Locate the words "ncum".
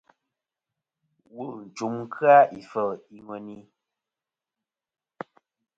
1.67-1.95